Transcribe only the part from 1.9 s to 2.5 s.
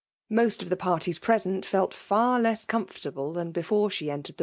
fiir